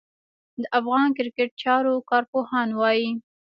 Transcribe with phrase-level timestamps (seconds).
[0.61, 3.09] د افغان کرېکټ چارو کارپوهان وايي